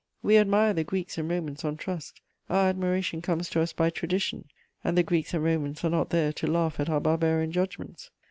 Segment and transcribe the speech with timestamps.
[0.23, 4.45] We admire the Greeks and Romans on trust; our admiration comes to us by tradition,
[4.83, 8.09] and the Greeks and Romans are not there to laugh at our barbarian judgments.